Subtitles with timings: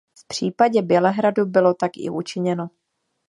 [0.19, 2.69] V případě Bělehradu bylo tak i učiněno.